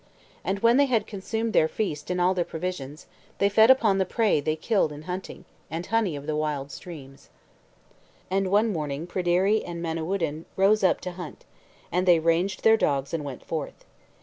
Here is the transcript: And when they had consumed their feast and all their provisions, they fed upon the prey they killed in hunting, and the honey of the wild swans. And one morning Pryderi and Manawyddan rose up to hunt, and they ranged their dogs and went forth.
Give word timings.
And 0.43 0.57
when 0.61 0.77
they 0.77 0.87
had 0.87 1.05
consumed 1.05 1.53
their 1.53 1.67
feast 1.67 2.09
and 2.09 2.19
all 2.19 2.33
their 2.33 2.43
provisions, 2.43 3.05
they 3.37 3.49
fed 3.49 3.69
upon 3.69 3.99
the 3.99 4.03
prey 4.05 4.39
they 4.41 4.55
killed 4.55 4.91
in 4.91 5.03
hunting, 5.03 5.45
and 5.69 5.85
the 5.85 5.89
honey 5.89 6.15
of 6.15 6.25
the 6.25 6.35
wild 6.35 6.71
swans. 6.71 7.29
And 8.27 8.49
one 8.49 8.73
morning 8.73 9.05
Pryderi 9.05 9.63
and 9.63 9.79
Manawyddan 9.79 10.45
rose 10.55 10.83
up 10.83 11.01
to 11.01 11.11
hunt, 11.11 11.45
and 11.91 12.07
they 12.07 12.17
ranged 12.17 12.63
their 12.63 12.77
dogs 12.77 13.13
and 13.13 13.23
went 13.23 13.45
forth. 13.45 13.85